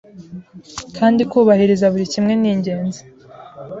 [0.97, 3.01] kandi kubahiriza buri kimwe ningenzi